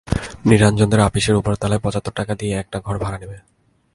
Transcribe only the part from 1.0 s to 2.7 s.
আপিসে উপরের তলায় পঁচাত্তর টাকা দিয়ে